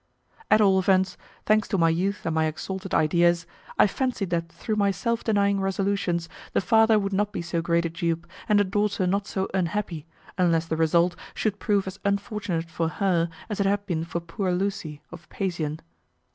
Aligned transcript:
At 0.49 0.61
all 0.61 0.79
events, 0.79 1.15
thanks 1.45 1.67
to 1.67 1.77
my 1.77 1.89
youth 1.89 2.25
and 2.25 2.33
my 2.33 2.45
exalted 2.45 2.91
ideas, 2.91 3.45
I 3.77 3.85
fancied 3.85 4.31
that 4.31 4.51
through 4.51 4.75
my 4.77 4.89
self 4.89 5.23
denying 5.23 5.61
resolutions 5.61 6.27
the 6.53 6.59
father 6.59 6.97
would 6.97 7.13
not 7.13 7.31
be 7.31 7.43
so 7.43 7.61
great 7.61 7.85
a 7.85 7.89
dupe, 7.89 8.25
and 8.49 8.59
the 8.59 8.63
daughter 8.63 9.05
not 9.05 9.27
so 9.27 9.47
unhappy, 9.53 10.07
unless 10.39 10.65
the 10.65 10.75
result 10.75 11.15
should 11.35 11.59
prove 11.59 11.85
as 11.85 11.99
unfortunate 12.03 12.67
for 12.71 12.87
her 12.89 13.29
as 13.47 13.59
it 13.59 13.67
had 13.67 13.85
been 13.85 14.03
for 14.03 14.19
poor 14.19 14.51
Lucy, 14.51 15.03
of 15.11 15.29
Pasean. 15.29 15.79